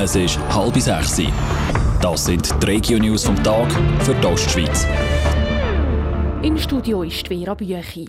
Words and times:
Es 0.00 0.14
ist 0.14 0.38
halb 0.54 0.76
sechs. 0.76 1.20
Das 2.00 2.24
sind 2.24 2.62
die 2.62 2.66
Regio-News 2.66 3.24
vom 3.24 3.42
Tag 3.42 3.68
für 4.04 4.14
die 4.14 4.26
Ostschweiz. 4.28 4.86
Im 6.40 6.56
Studio 6.56 7.02
ist 7.02 7.26
Vera 7.26 7.54
Büchi. 7.54 8.08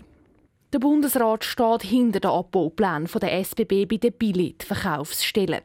Der 0.72 0.78
Bundesrat 0.78 1.42
steht 1.42 1.82
hinter 1.82 2.20
den 2.20 2.30
Abbauplänen 2.30 3.08
der 3.20 3.40
SBB 3.40 3.86
bei 3.86 3.96
den 3.96 4.12
Billetverkaufsstellen. 4.12 5.62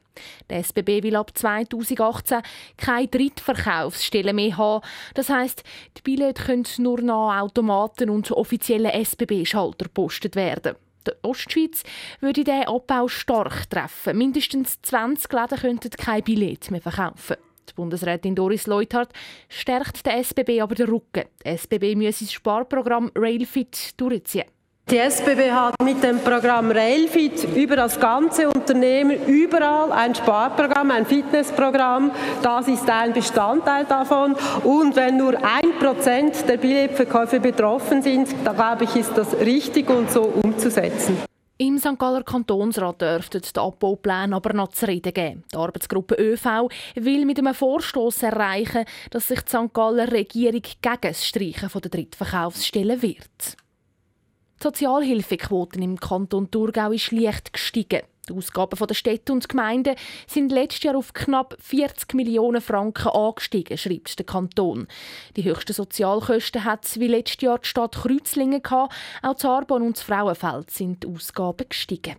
Der 0.50 0.64
SBB 0.64 1.04
will 1.04 1.16
ab 1.16 1.30
2018 1.38 2.42
keine 2.76 3.08
Drittverkaufsstellen 3.08 4.36
mehr 4.36 4.58
haben. 4.58 4.84
Das 5.14 5.30
heisst, 5.30 5.64
die 5.96 6.02
Billette 6.02 6.44
können 6.44 6.66
nur 6.80 7.02
noch 7.02 7.36
Automaten 7.40 8.10
und 8.10 8.32
offizielle 8.32 8.94
SBB-Schalter 8.94 9.86
gepostet 9.86 10.36
werden. 10.36 10.76
Der 11.06 11.16
Ostschweiz 11.24 11.84
würde 12.20 12.44
diesen 12.44 12.64
Abbau 12.68 13.08
stark 13.08 13.70
treffen. 13.70 14.18
Mindestens 14.18 14.82
20 14.82 15.32
Läden 15.32 15.58
könnten 15.60 15.90
kein 15.92 16.24
Billett 16.24 16.72
mehr 16.72 16.82
verkaufen. 16.82 17.38
Die 17.70 17.74
Bundesrätin 17.74 18.36
Doris 18.36 18.68
Leuthardt 18.68 19.12
stärkt 19.50 20.06
der 20.06 20.18
SBB 20.18 20.62
aber 20.62 20.76
den 20.76 20.88
Rücken. 20.88 21.26
Die 21.44 21.50
SBB 21.50 21.96
müsse 21.96 22.26
das 22.26 22.34
Sparprogramm 22.34 23.12
Railfit 23.16 24.00
durchziehen. 24.00 24.46
Die 24.92 25.00
SBB 25.00 25.52
hat 25.52 25.82
mit 25.84 26.04
dem 26.04 26.20
Programm 26.20 26.70
Railfit 26.70 27.44
über 27.56 27.76
das 27.76 28.00
ganze 28.00 28.48
Unternehmen 28.48 29.26
überall 29.26 29.92
ein 29.92 30.14
Sparprogramm, 30.14 30.92
ein 30.92 31.08
Fitnessprogramm. 31.08 32.12
Das 32.44 32.68
ist 32.68 32.88
ein 32.88 33.12
Bestandteil 33.12 33.86
davon. 33.86 34.36
Und 34.64 34.96
wenn 34.96 35.18
nur 35.18 35.34
ein 35.44 35.80
Prozent 35.80 36.48
der 36.48 36.58
Billetverkäufe 36.58 37.40
betroffen 37.40 38.04
sind, 38.04 38.28
da 38.44 38.54
glaube 38.54 38.84
ich, 38.84 38.96
ist 38.96 39.18
das 39.18 39.36
richtig 39.40 39.90
und 39.90 40.12
so 40.12 40.22
umzusetzen. 40.22 41.18
Im 41.58 41.80
St. 41.80 41.98
Galler 41.98 42.22
Kantonsrat 42.22 43.02
dürften 43.02 43.42
die 43.42 43.60
Abbaupläne 43.60 44.36
aber 44.36 44.54
noch 44.54 44.68
zu 44.68 44.86
reden 44.86 45.14
geben. 45.14 45.44
Die 45.52 45.58
Arbeitsgruppe 45.58 46.14
ÖV 46.14 46.70
will 46.94 47.26
mit 47.26 47.40
einem 47.40 47.56
Vorstoß 47.56 48.22
erreichen, 48.22 48.86
dass 49.10 49.30
sich 49.30 49.42
die 49.42 49.50
St. 49.50 49.74
Galler 49.74 50.12
Regierung 50.12 50.62
gegen 50.62 50.98
das 51.02 51.26
Streichen 51.26 51.70
der 51.74 51.90
Drittverkaufsstellen 51.90 53.02
wird. 53.02 53.65
Die 54.60 54.64
Sozialhilfequoten 54.64 55.82
im 55.82 56.00
Kanton 56.00 56.50
Thurgau 56.50 56.92
ist 56.92 57.12
leicht 57.12 57.54
gestiegen. 57.54 58.02
Die 58.28 58.34
Ausgaben 58.34 58.88
der 58.88 58.96
Städte 58.96 59.34
und 59.34 59.48
Gemeinden 59.48 59.96
sind 60.28 60.52
letztes 60.52 60.84
Jahr 60.84 60.98
auf 60.98 61.14
knapp 61.14 61.56
40 61.60 62.14
Millionen 62.16 62.62
Franken 62.62 63.10
angestiegen, 63.10 63.78
schreibt 63.78 64.18
der 64.18 64.26
Kanton. 64.26 64.88
Die 65.36 65.44
höchsten 65.44 65.74
Sozialkosten 65.74 66.64
hat 66.64 67.00
wie 67.00 67.08
letztes 67.08 67.42
Jahr 67.42 67.60
die 67.60 67.68
Stadt 67.68 67.96
Kreuzlingen 67.96 68.64
gehabt. 68.64 68.96
Auch 69.22 69.36
zu 69.36 69.50
Arbon 69.50 69.84
und 69.84 69.98
zu 69.98 70.06
Frauenfeld 70.06 70.72
sind 70.72 71.04
die 71.04 71.08
Ausgaben 71.08 71.70
gestiegen. 71.70 72.16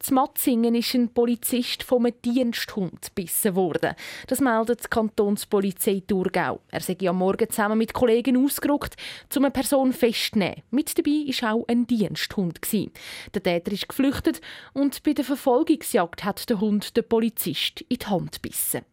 Z 0.00 0.12
Matzingen 0.12 0.74
ist 0.74 0.94
ein 0.94 1.12
Polizist 1.12 1.82
vom 1.82 2.08
Diensthund 2.24 3.14
gebissen 3.14 3.54
worden. 3.54 3.94
Das 4.28 4.40
meldet 4.40 4.84
die 4.84 4.88
Kantonspolizei 4.88 6.02
Thurgau. 6.06 6.60
Er 6.70 6.80
sei 6.80 6.96
am 7.06 7.18
Morgen 7.18 7.50
zusammen 7.50 7.76
mit 7.76 7.92
Kollegen 7.92 8.42
ausgerückt, 8.42 8.96
um 9.36 9.44
eine 9.44 9.50
Person 9.50 9.92
festzunehmen. 9.92 10.62
Mit 10.70 10.96
dabei 10.96 11.26
war 11.42 11.54
auch 11.54 11.68
ein 11.68 11.86
Diensthund. 11.86 12.60
Der 12.72 13.42
Täter 13.42 13.72
ist 13.72 13.90
geflüchtet 13.90 14.40
und 14.72 15.02
bei 15.02 15.12
der 15.12 15.24
Verfolgungsjagd 15.26 16.24
hat 16.24 16.48
der 16.48 16.60
Hund 16.60 16.96
den 16.96 17.06
Polizist 17.06 17.82
in 17.82 17.98
die 17.98 18.06
Hand 18.06 18.42
gebissen. 18.42 18.86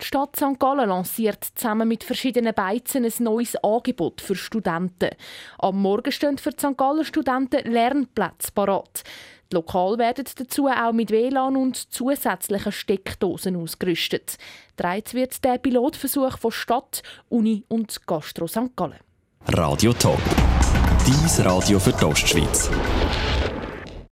Die 0.00 0.04
Stadt 0.04 0.36
St. 0.36 0.60
Gallen 0.60 0.90
lanciert 0.90 1.42
zusammen 1.42 1.88
mit 1.88 2.04
verschiedenen 2.04 2.54
Beizen 2.54 3.04
ein 3.04 3.12
neues 3.18 3.56
Angebot 3.56 4.20
für 4.20 4.36
Studenten. 4.36 5.08
Am 5.58 5.80
Morgen 5.80 6.12
stehen 6.12 6.36
für 6.36 6.50
die 6.50 6.58
St. 6.58 6.76
Gallen 6.76 7.04
Studenten 7.04 7.72
Lernplätze 7.72 8.52
parat. 8.54 9.04
Die 9.52 9.54
Lokale 9.54 9.98
werden 9.98 10.24
dazu 10.36 10.66
auch 10.66 10.92
mit 10.92 11.10
WLAN 11.10 11.56
und 11.56 11.92
zusätzlichen 11.92 12.72
Steckdosen 12.72 13.56
ausgerüstet. 13.56 14.38
Dreht 14.76 15.14
wird 15.14 15.44
der 15.44 15.58
Pilotversuch 15.58 16.38
von 16.38 16.50
Stadt, 16.50 17.02
Uni 17.28 17.64
und 17.68 18.06
Gastro 18.06 18.48
St. 18.48 18.74
Gallen. 18.74 18.98
Radio 19.48 19.92
Top. 19.92 20.20
Dies 21.06 21.44
Radio 21.44 21.78
für 21.78 21.92
die 21.92 22.04
Ostschweiz. 22.04 22.68